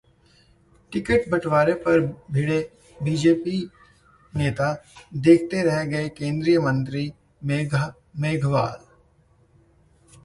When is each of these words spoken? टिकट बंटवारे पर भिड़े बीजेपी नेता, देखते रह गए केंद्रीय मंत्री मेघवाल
टिकट 0.91 1.27
बंटवारे 1.31 1.73
पर 1.83 1.99
भिड़े 2.31 2.57
बीजेपी 2.99 3.59
नेता, 4.33 4.71
देखते 5.13 5.61
रह 5.63 5.83
गए 5.93 6.09
केंद्रीय 6.17 6.59
मंत्री 6.59 7.11
मेघवाल 7.43 8.85